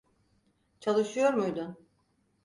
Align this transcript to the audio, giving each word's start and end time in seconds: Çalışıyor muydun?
Çalışıyor 0.79 1.33
muydun? 1.33 1.77